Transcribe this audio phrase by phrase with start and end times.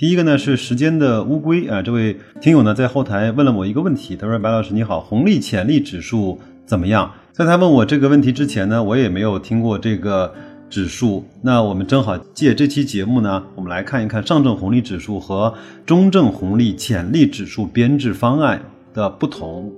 [0.00, 7.12] 第一个呢是时间的乌龟啊，这位听友呢在后台问了我一个问题，他说：“白老师你好，红利潜力指数。”怎么样？
[7.32, 10.32] 在他问我这个问题之前呢，我也没有听过这个
[10.70, 11.26] 指数。
[11.42, 15.52] 那我们正好借这期节目呢，我们来看一看上证红利指数和
[15.84, 18.62] 中证红利潜力指数编制方案
[18.94, 19.70] 的不同。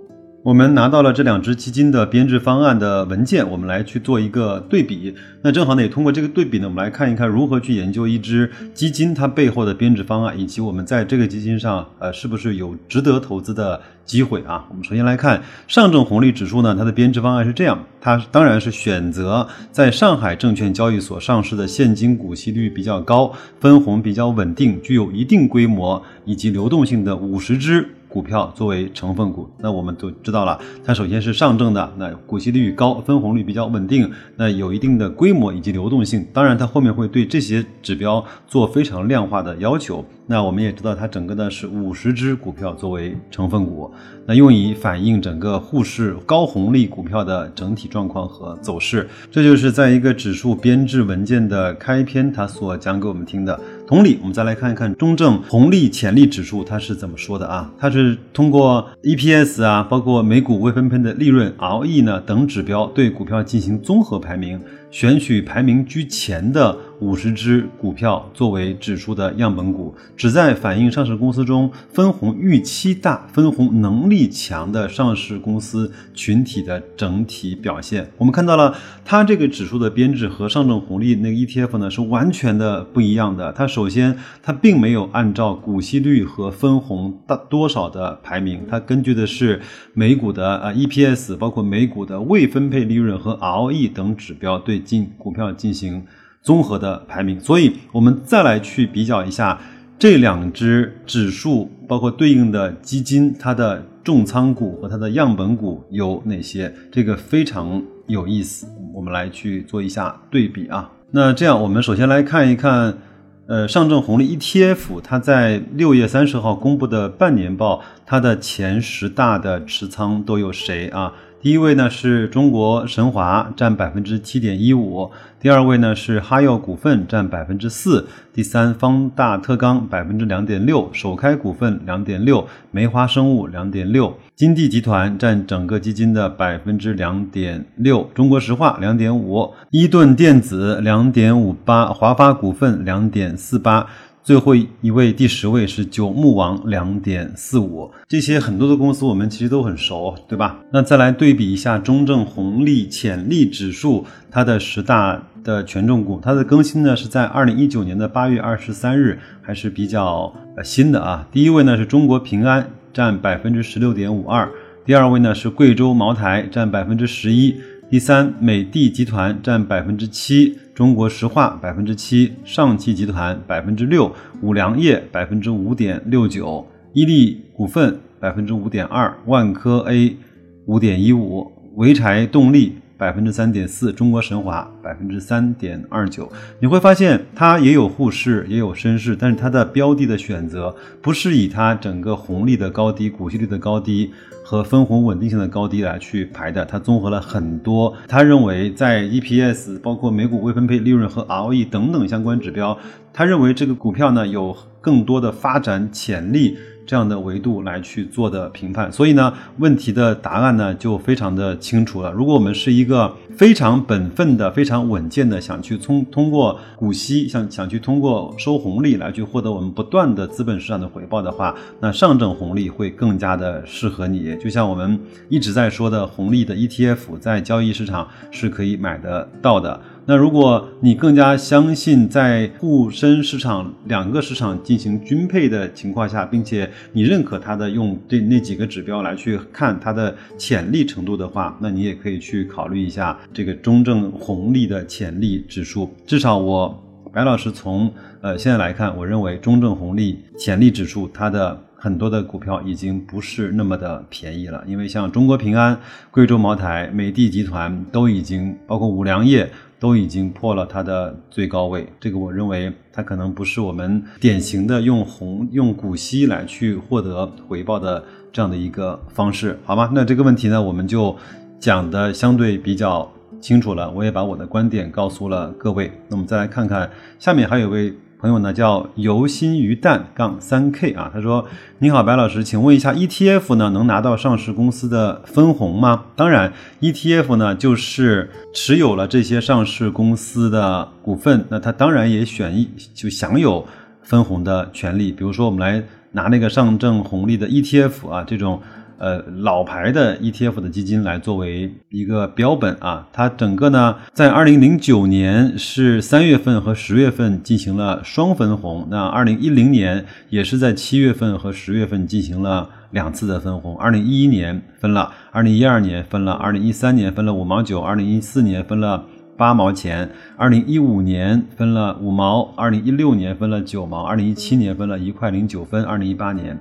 [0.44, 5.14] 我们拿到了这两只基金的编制方案的文件，我们来去做一个对比。
[5.42, 14.64] 那正好呢，也通过这个对比呢，我们来看一看如何去研究一只基金它背后的编制方案，以及我们在这个基金上，呃，是不是有值得投资的机会啊？
[14.68, 27.94] 我们首先来看上证红利指数呢，它的编制方案是这样，它当然是选择在上海证券交易所上市的现金股息率比较高、分红比较稳定、具有一定规模以及流动性的五十只。
[28.12, 36.26] 股票作为成分股，那我们都知道了，它首先是上证的，那股息率高，分红率比较稳定，那有一定的规模以及流动性。
[36.32, 40.04] 当然，它后面会对这些指标做非常量化的要求。
[40.26, 43.90] 那我们也知道，它整个呢是五十只股票作为成分股，
[44.26, 49.08] 那用以反映整个沪市高红利股票的整体状况和走势。
[49.30, 53.58] 这就是在一个指数编制文件的开篇，它所讲给我们听的。
[53.92, 57.70] 同理，我们再来看一看中证红利潜力指数，它是怎么说的啊？
[57.78, 64.58] 它是通过 EPS 啊，包括每股未分配的利润 ROE 呢等指标，对股票进行综合排名。
[64.90, 78.10] 选取排名居前的五十只股票作为指数的样本股，旨在反映上市公司中分红预期大、分红能力强的上市公司群体的整体表现。
[78.18, 83.50] 我们看到了，它这个指数的编制和上证红利那个 ETF 呢是完全的不一样的。
[83.52, 89.60] 它首先，它并没有按照股息率和分红大多少的排名，它根据的是
[89.94, 94.82] 每股的啊 EPS，包括每股的未分配利润和 ROE 等指标对。
[94.82, 96.04] 进股票进行
[96.42, 99.60] 综合的排名，所以我们再来去比较一下
[99.98, 106.74] 这两只指数，包括对应的基金，它的重仓股和它的样本股有哪些？
[106.90, 110.90] 这个非常有意思，我们来去做一下对比啊。
[111.12, 112.98] 那这样，我们首先来看一看，
[113.46, 121.12] 呃，上证红利 ETF 它在六月三十号公布的半年报，它的前十大的持仓都有谁啊？
[121.42, 125.10] 第一位呢是中国神华，占百分之七点一五；
[125.40, 143.88] 第二位呢是哈药股份，占百分之四；第三方大特钢百分之两点六，首开股份两点六，梅花生物两点六，金地集团占整个基金的百分之两点六，中国石化两点五，伊顿电子两点五八，华发股份两点四八。
[144.24, 147.90] 最后一位，第十位是九牧王，两点四五。
[148.06, 150.60] 这些很多的公司我们其实都很熟，对吧？
[150.70, 161.26] 那再来对比一下中证红利潜力指数，它的十大的权重股，它的更新呢是在二零一九年的八月二十三日，还是比较呃新的啊。
[161.32, 164.46] 第一位呢是中国平安，占百分之十六点五二；
[164.84, 167.56] 第二位呢是贵州茅台，占百分之十一；
[167.92, 170.58] 第三美的集团占百分之七。
[170.74, 174.10] 中国石化百分之七，上汽集团百分之六，
[174.40, 180.16] 五粮液百分之五点六九，伊利股份百分之五点二，万科 A
[180.64, 186.32] 五点一五，潍柴动力百分之三点四，中国神华百分之三点二九。
[186.60, 194.10] 你会发现它也有沪市，也有深市，但是它的标的的选择不是以它整个红利的高低、股息率的高低。
[194.42, 202.76] 和分红稳定性的高低来去排的，它综合了很多，他认为在 EPS、包括每股未分配利润和 ROE 等等相关指标，
[203.12, 206.56] 他认为这个股票呢有更多的发展潜力。
[206.84, 212.10] 这样的维度来去做的评判，所以呢，问题的答案呢就非常的清楚了。
[212.10, 224.36] 如果我们是一个非常本分的、非常稳健的，想去通通过股息，想想去通过收红利来去获得我们不断的资本市场的回报的话，那上证红利会更加的适合你。
[224.36, 224.98] 就像我们
[225.28, 229.80] 一直在说的，红利的 ETF 在交易市场是可以买得到的。
[230.04, 245.92] 那如果你更加相信在沪深市场两个市场进行均配的情况下，并且你认可它的用这那几个指标来去看它的潜力程度的话，那你也可以去考虑一下这个中证红利的潜力指数。
[246.06, 246.82] 至少我
[247.12, 251.58] 白老师从呃现在来看，我认为中证红利潜力指数它的。
[251.82, 255.76] 很多的股票已经不是那么的便宜了，因为像中国平安、
[256.12, 261.84] 贵州茅台、美的集团都已经，包括五粮液都已经破了它的最高位。
[261.98, 269.90] 这个我认为它可能不是我们典型的用红用股息来去获得回报的这样的一个方式，好吗？
[269.92, 271.16] 那这个问题呢，我们就
[271.62, 273.08] 讲的相对比较
[273.40, 275.92] 清楚了，我也把我的观点告诉了各位。
[276.08, 277.94] 那我们再来看看下面还有位。
[278.18, 281.44] 朋友呢叫游心鱼蛋杠三 K 啊，他说
[281.80, 286.04] ：“你好，白老师，请问一下，ETF 呢能拿到上市公司的分红吗？
[286.14, 293.66] 当然，ETF 呢就是持有了这些上市公司的股份，那他当然也选一就享有
[294.02, 295.10] 分红的权利。
[295.10, 298.60] 比如说，我们来拿那个上证红利的 ETF 啊，这种。”
[299.02, 319.04] 呃，老牌的 ETF 的基金来作为一个标本啊，它整个呢在二零零九年是三月份和十月份进行了双分红，那二零一零年也是在七月份和十月份进行了两次的分红，二零一一年分了，二零一二年分了，二零一三年分了五毛九，二零一四年分了
[319.36, 326.56] 八毛钱，二零一五年分了五毛，二零一六年分了九毛，二零一七年分了一块零九分，二零一八年。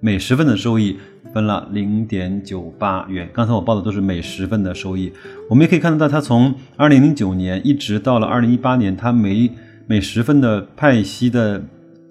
[0.00, 0.96] 每十份的收益。
[1.34, 3.28] 分了零点九八元。
[3.34, 5.12] 刚才我报的都是每十份的收益。
[5.50, 9.50] 我们也可以看得到，它从二零零九年一直到了二零一八年，它每
[9.86, 11.62] 每十份的派息的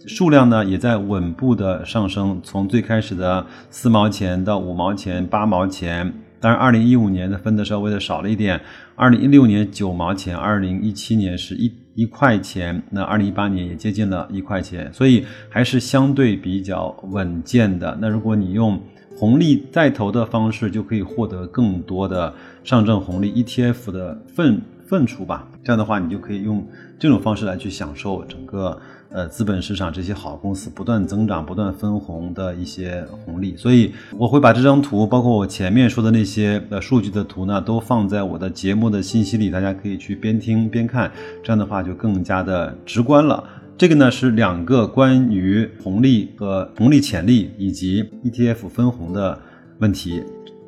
[0.06, 2.40] 数量呢，也在稳步的上升。
[2.44, 6.14] 从最开始的四毛钱到五毛钱、八毛钱。
[6.40, 8.62] 当然，二零一五年的分的稍微的少了一点。
[8.96, 17.98] 二零一六年九毛钱，二零一七年是一一块钱，那二零一八年也接近了一块钱，所以还是相对比较稳健的。
[18.00, 18.80] 那如果你用
[19.18, 22.32] 红利再投的方式就可以获得更多的
[22.64, 25.48] 上证红利 ETF 的份份出吧。
[25.64, 26.66] 这样的话，你就可以用
[26.98, 28.80] 这种方式来去享受整个
[29.10, 33.56] 呃资本市场这些好公司不断增长、不断分红的一些红利。
[33.58, 41.12] 所以我会把这张图，包括我前面说的那些呃数据的图呢，都放在我的节目的信息里，大家可以去边听边看。
[41.44, 43.44] 这样的话就更加的直观了。
[43.78, 49.40] 这个呢是两个关于红利和红利潜力以及 ETF 分红的
[49.78, 50.24] 问题，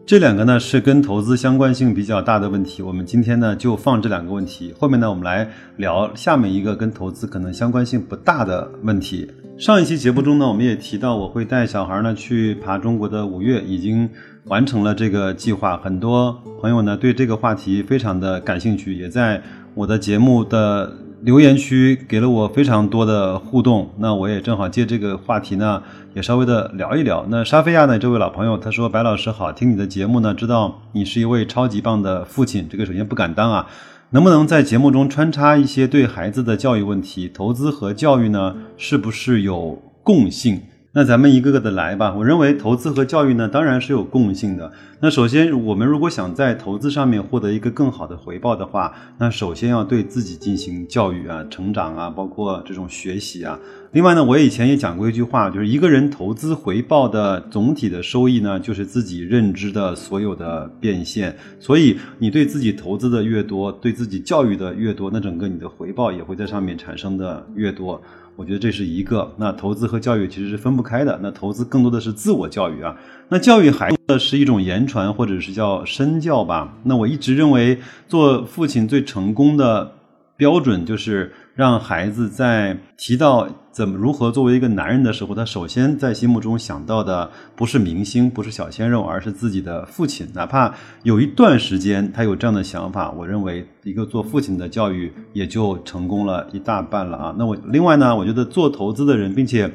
[0.09, 2.81] 这两个呢是跟投资相关性比较大的问题。
[2.81, 5.47] 我们今天呢就放这两个问题，后面呢我们来
[5.77, 9.29] 聊下面一个跟投资可能相关性不大的问题。
[9.59, 14.09] 上一期节目中呢，我们也提到我会带小孩呢去爬中国的五岳，已经
[14.45, 15.77] 完成了这个计划。
[15.77, 19.39] 很多朋友呢对这个话题非常的感兴趣，也在
[19.75, 20.91] 我的节目的。
[21.21, 25.83] 留言区给了我非常多的互动，那我也正好借这个话题呢，
[26.13, 27.25] 也稍微的聊一聊。
[27.29, 32.67] 那沙菲亚呢，这位老朋友他说：“白老师好，听你的节目呢，知道你是一位超级棒的父亲。
[32.69, 33.67] 这个首先不敢当啊，
[34.11, 37.27] 能不能在节目中穿插一些对孩子的教育问题？
[37.27, 40.61] 投资和教育呢，是不是有共性？”
[40.99, 42.13] 那咱们一个个的来吧。
[42.13, 44.69] 我认为投资和教育呢，当然是有共性的。
[44.99, 53.57] 那首先，我们如果想在投资上面获得一个更好的回报的话，那首先要对自己进行教育啊、成长啊，包括这种学习啊。
[53.93, 61.33] 另外呢，我以前也讲过一句话，就是一个人投资回报的总体的收益呢，就是自己认知的所有的变现。
[61.61, 68.01] 所以，你对自己投资的越多，对自己教育的越多，那整个你的回报也会在上面产生的越多。
[68.39, 71.19] 我觉得这是一个，那投资和教育其实是分不开的。
[71.21, 72.95] 那投资更多的是自我教育啊，
[73.27, 76.73] 那教育孩子是一种言传或者是叫身教吧。
[76.83, 77.77] 那我一直认为，
[78.07, 79.91] 做父亲最成功的
[80.37, 81.33] 标准就是。
[81.59, 90.25] 让孩子在提到怎么如何作为一个男人的时候，他首先在心目中想到的不是明星，不是小鲜肉，而是自己的父亲。
[90.33, 90.73] 哪怕
[91.03, 97.35] 有一段时间他有这样的想法，我认为一个做父亲的教育也就成功了一大半了啊。
[97.37, 99.69] 那我另外呢，我觉得做投资的人，并且。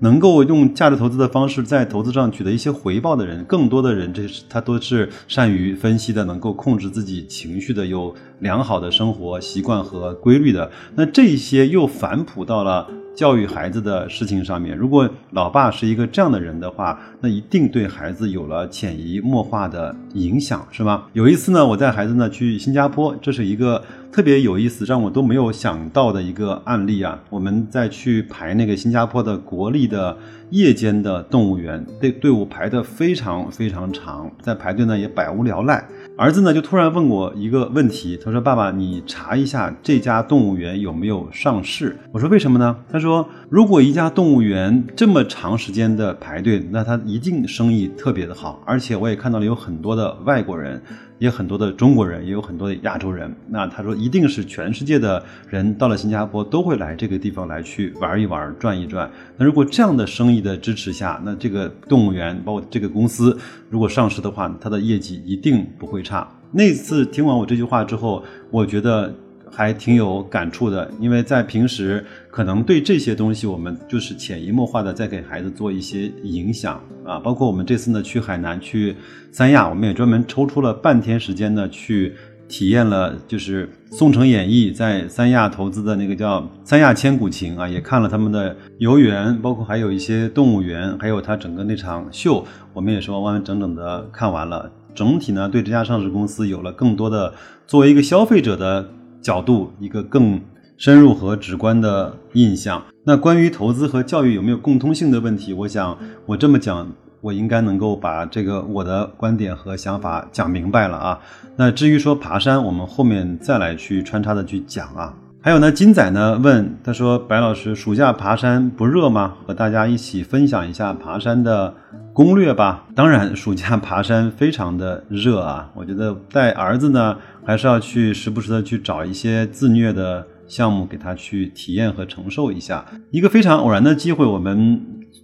[0.00, 10.70] 能够用价值投资的方式在投资上取得一些回报的人，更多的人，这是他都是善于分析的，能够控制自己情绪的，有良好的生活习惯和规律的。
[10.94, 12.88] 那这些又反哺到了。
[13.14, 21.04] 教育孩子的事情上面，如果老爸是一个这样的人的话，那一定对孩子有了潜移默化的影响，是吗？
[21.12, 27.18] 有一次呢，我带孩子呢去新加坡，这是一个特别有意思，让我都没有想到的一个案例啊。
[27.28, 30.16] 我们在去排那个新加坡的国立的
[30.50, 35.84] 夜间的动物园，队队伍排的非常非常长，在排队呢也百无聊赖。
[36.18, 48.62] 儿子呢就突然问我一个问题，他说：“爸爸，你查一下这家动物园有没有上市？”我说：“为什么呢？”他说：“如果一家动物园这么长时间的排队，那他一定生意特别的好。
[48.66, 50.82] 而且我也看到了有很多的外国人，
[51.22, 53.32] 也很多的中国人，也有很多的亚洲人。
[53.48, 59.08] 那他说一定是全世界的人到了新加坡都会来这个地方来去玩一玩、转一转。
[59.36, 63.38] 那如果这样的生意的支持下，那这个动物园包括这个公司
[63.70, 66.28] 如果上市的话，它的业绩一定不会差。
[66.50, 69.14] 那次听完我这句话之后，我觉得。
[69.54, 77.18] 还挺有感触的，因为在平时可能对这些东西，我们就是潜移默化的在给孩子做一些影响啊。
[77.18, 78.96] 包括我们这次呢去海南去
[79.30, 82.14] 三亚，我们也专门抽出了半天时间呢去
[82.48, 92.42] 体验了，就是宋城演艺在三亚投资的那个叫三亚千古情啊，也看了他们的游园，包括还有一些动物园，还有它整个那场秀，
[92.72, 94.72] 我们也是完完整整的看完了。
[94.94, 97.32] 整体呢对这家上市公司有了更多的
[97.66, 98.88] 作为一个消费者的。
[99.22, 100.40] 角度一个更
[100.76, 102.82] 深入和直观的印象。
[103.04, 111.20] 那关于投资和教育有没有共通性的问题，我想我这么讲，我应该能够把这个我的观点和想法讲明白了啊。
[111.56, 115.14] 那至于说爬山，我们后面再来去穿插的去讲啊。
[115.44, 119.34] 还有呢，金仔呢问他说：“白老师，暑假爬山不热吗？
[119.44, 121.74] 和大家一起分享一下爬山的
[122.12, 125.68] 攻略吧。”当然，暑假爬山非常的热啊。
[125.74, 132.84] 我觉得带儿子呢，还是要去时不时的去找一些自虐的项目给他去体验和承受一下。
[133.10, 134.80] 一个非常偶然的机会，我们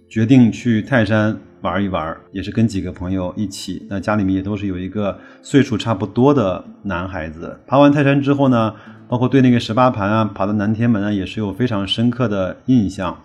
[0.09, 3.87] 决定去泰山玩一玩，也是跟几个朋友一起。
[3.89, 7.57] 那家里面也都是有一个岁数差不多的男孩子。
[7.65, 8.73] 爬完泰山之后呢？
[9.09, 13.23] 包括对那个十八盘啊，爬到南天门啊，也是有非常深刻的印象。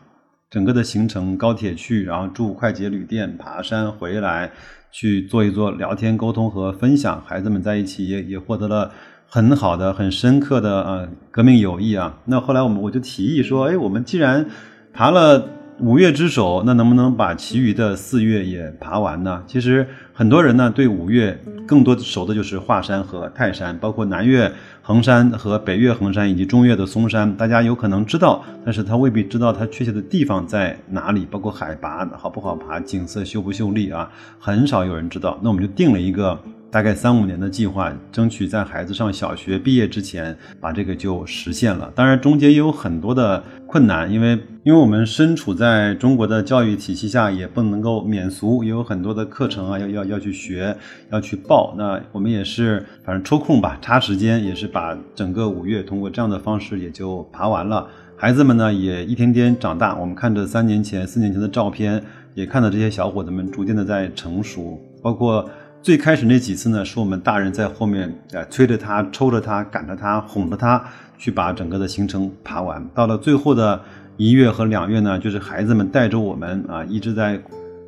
[0.50, 4.50] 整个的行程，高铁去，然后住快捷旅店，爬山回来，
[4.91, 8.91] 去做一做聊天沟通和分享，孩子们在一起也也获得了
[9.29, 12.19] 很好的、很深刻的呃革命友谊啊。
[12.25, 14.47] 那后来我们我就提议说，哎，我们既然
[14.95, 15.47] 爬了。
[15.81, 19.43] 五岳之首，那能不能把其余的四岳也爬完呢？
[19.47, 24.50] 其实很多人呢对五岳更多熟的就是华山和泰山，包括南岳
[24.83, 35.38] 衡山和北岳衡山以及中岳的嵩山，大家有可能知道，但是他未必知道它确切的地方在哪里，包括海拔好不好爬，景色秀不秀丽啊，很少有人知道。
[35.43, 36.38] 那我们就定了一个。
[36.75, 41.88] 大概三五年的计划，争取在孩子上小学毕业之前把这个就实现了。
[41.95, 50.76] 当然，中间也有很多的困难，因为因为我们身处在中国的教育体系下，也不能够免俗，也有很多的课程啊，要要要去学，
[51.12, 51.76] 要去报。
[51.78, 57.87] 那我们也是，反正抽空吧，插时间，也是把整个五月通过这样的方式也就爬完了。
[58.16, 59.97] 孩子们呢，也一天天长大。
[59.97, 62.02] 我们看着三年前、四年前的照片，
[62.35, 65.49] 也看到这些小伙子们逐渐的在成熟，包括。
[65.85, 70.83] 最开始那几次呢，是我们大人在后面呃催着他、抽着他、赶着他、哄着他
[71.19, 72.83] 去把整个的行程爬完。
[72.95, 73.79] 到了最后的
[74.17, 77.38] 一月和两月呢，就是孩子们带着我们啊，一直在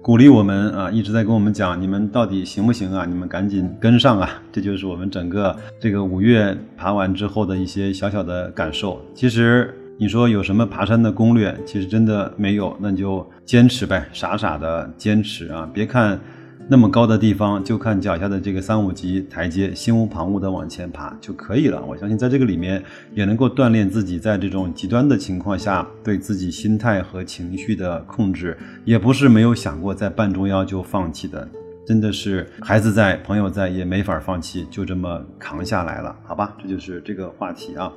[0.03, 3.07] 鼓励我们啊，一直在跟我们讲，你们到底行不行啊？
[3.07, 4.29] 你们赶紧跟上啊！
[4.53, 9.01] 这就是我们整个这个五月爬完之后的一些小小的感受。
[9.15, 11.59] 其实你说有什么爬山的攻略？
[11.65, 15.67] 其实真的没有，那你就坚持呗，傻傻的坚持啊！
[15.73, 16.21] 别看。
[16.69, 21.81] 那么高的地方，就看脚下的这个三五级台阶，心无旁骛的往前爬就可以了。
[21.85, 22.83] 我相信在这个里面
[23.15, 31.49] 也能够锻炼自己，在这种极端的情况下对自己心态和情绪的控制，也不是没有想过在半中腰就放弃的。
[31.87, 36.57] 真的是孩子在，朋友在，也没法放弃，就这么扛下来了，好吧？
[36.61, 37.93] 这就是这个话题啊。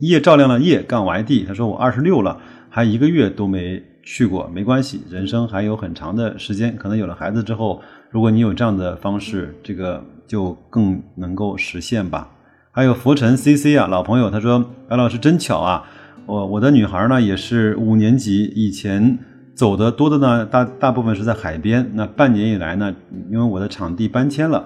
[0.00, 2.40] 夜照亮了夜杠 YD，他说我二十六了，
[2.70, 7.82] 还一个月都没去过，没关系，人生还有很长的时间，可能有了孩子之后。
[8.10, 12.30] 如果你有这样的方式，这个就更能够实现吧。
[12.70, 15.82] 还有浮尘 CC 啊，老朋友，他说：“白老师真巧啊，
[16.26, 19.18] 我我的女孩呢也是五年级，以前
[19.56, 21.90] 走的多的呢，大大部分是在海边。
[21.94, 22.94] 那半年以来呢，
[23.32, 24.64] 因为我的场地搬迁了，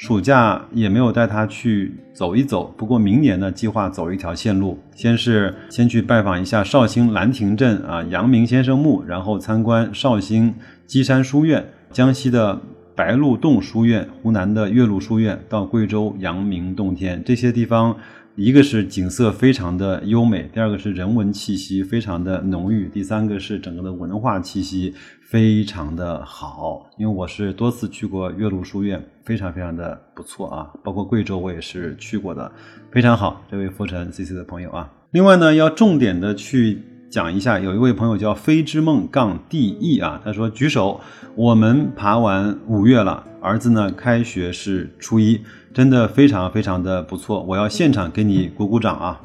[0.00, 2.72] 暑假也没有带他去走一走。
[2.76, 10.54] 不过明年呢，计划走一条线路，先是先去拜访一下绍兴兰亭镇啊阳明先生墓，然后参观绍兴
[10.86, 12.60] 稽山书院，江西的。”
[12.98, 17.96] 白鹿洞书院、湖南的岳麓书院到贵州阳明洞天这些地方，
[18.38, 26.88] 一个是景色非常的优美，第二个是人文气息非常的浓郁，第三个是整个的文化气息非常的好。
[26.96, 32.52] 因为我是多次去过岳麓书院，非常非常的不错啊，包括贵州我也是去过的，
[32.92, 33.44] 非常好。
[33.50, 36.80] 这位浮尘 CC 的朋友啊，另外呢要重点的去。
[37.10, 41.00] 讲一下，有一位朋友叫飞之梦杠 D E 啊，他说举手，
[41.34, 45.40] 我们爬完五月了，儿子呢开学是初一，
[45.72, 49.22] 真的非常非常的不错，我要现场给你鼓鼓掌啊！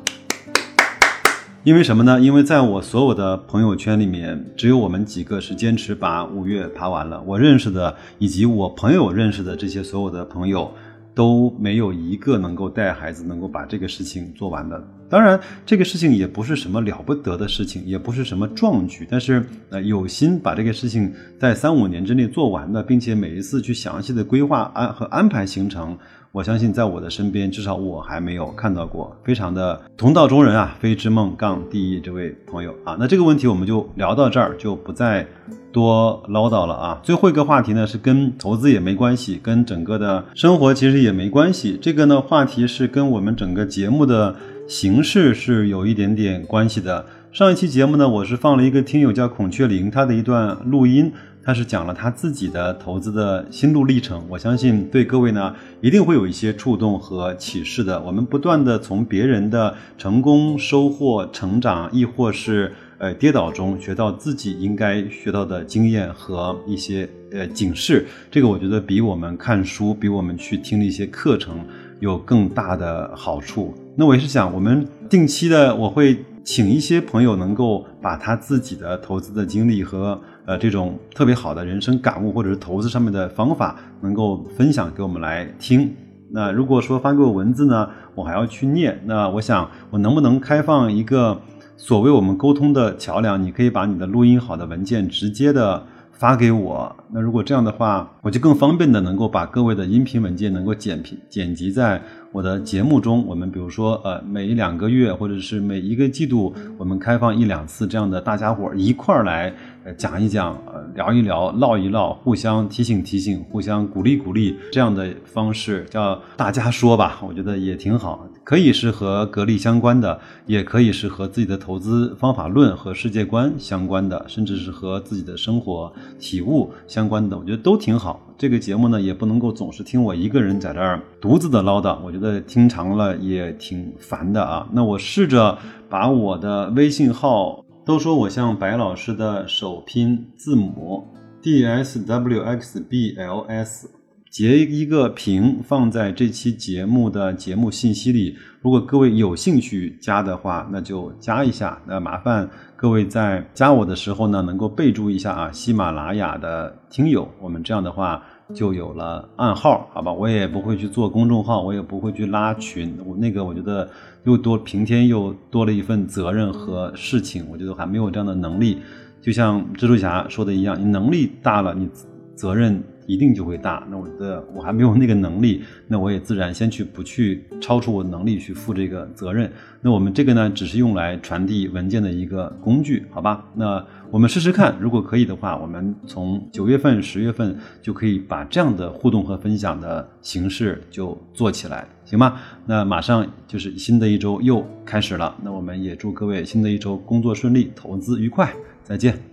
[1.65, 2.21] 因为什么呢？
[2.21, 10.73] 因为在我所有的朋友圈里面，只有我们几个是坚持把五月爬完了，我认识的以及我朋友认识的这些所有的朋友。
[11.13, 14.84] 都没有一个能够带孩子能够把这个事情做完的。
[15.10, 25.98] 当然，这个事情也不是什么了不得的事情，也不是什么壮举，但是呃，有心把这个事情在三五年之内做完的，并且每一次去详细的规划安和安排行程。
[26.33, 35.27] 我相信在我的身边，至少我还没有看到过，非常的同道中人啊，非之梦杠第一这位朋友啊，那这个问题我们就聊到这儿，就不再
[35.71, 36.99] 多唠叨了啊。
[37.03, 41.77] 最后一个话题呢是跟投资也没关系，跟整个的生活其实也没关系。
[41.79, 44.35] 这个呢话题是跟我们整个节目的
[44.67, 47.05] 形式是有一点点关系的。
[47.31, 51.11] 上一期节目呢，我是放了一个听友叫孔雀翎他的一段录音。
[51.45, 58.01] 他是讲了他自己的投资的心路历程，我相信对各位呢一定会有一些触动和启示的。
[58.01, 71.59] 我们不断的从别人的成功、收获、成长，亦或是呃跌倒中学到自己应该学到的经验和一些呃警示，这个我觉得比我们看书、比我们去听一些课程
[72.00, 73.73] 有更大的好处。
[73.97, 80.17] 那我也是想，我们定期的我会请一些朋友能够把他自己的投资的经历和。
[80.45, 85.95] 呃，这种特别好的人生感悟，或者是投资上面的方法，能够分享给我们来听。
[86.31, 89.01] 那如果说发给我文字呢，我还要去念。
[89.05, 91.41] 那我想，我能不能开放一个
[91.77, 93.41] 所谓我们沟通的桥梁？
[93.41, 96.95] 你可以把你的录音好的文件直接的发给我。
[97.12, 102.01] 那如果这样的话，我就更方便的能够把各位的音频文件能够剪辑剪辑在。
[102.33, 128.19] 我的节目中，我们比如说，呃，每两个月或者是每一个季度，我们开放一两次这样的大家伙一块儿来，呃，讲一讲，呃，聊一聊，唠一唠，互相提醒提醒，互相鼓励鼓励，这样的方式叫大家说吧，我觉得也挺好，可以是和格力相关的，也可以是和自己的投资方法论和世界观相关的，甚至是和自己的生活体悟相关的，我觉得都挺好。
[128.37, 134.67] 这个节目呢，也不能够总是听我一个人在这儿独自的唠叨，我觉得听长了也挺烦的啊。
[134.71, 135.57] 那我试着
[135.89, 141.07] 把我的微信号，都说我像白老师的首拼字母
[141.41, 143.89] D S W X B L S，
[144.33, 148.35] 截一个屏放在这期节目的节目信息里。
[148.63, 151.79] 如果各位有兴趣加的话，那就加一下。
[151.85, 157.29] 那麻烦各位在加我的时候呢，能够备注一下啊，喜马拉雅的听友。
[157.39, 158.24] 我们这样的话
[158.55, 160.11] 就有了暗号，好吧？
[160.11, 162.98] 我也不会去做公众号，我也不会去拉群。
[163.05, 163.87] 我那个我觉得
[164.24, 168.79] 又多平添又多了一份责任和事情，我觉得还没有这样的能力。
[169.22, 171.87] 就像蜘蛛侠说的一样，你能力大了，你
[172.33, 172.83] 责任。
[173.07, 173.85] 一定就会大。
[173.89, 179.51] 那我的我还没有那个能力，那我也自然先去不去超出我能力去负这个责任。
[179.81, 183.46] 那我们这个呢，只是用来传递文件的一个工具，好吧？
[183.55, 192.39] 那我们试试看，如果可以的话，我们从九月份、十月份就可以把这样的互动和分享的形式就做起来，行吗？
[192.66, 199.32] 那马上就是新的一周又开始了，那我们也祝各位新的一周工作顺利，投资愉快，再见。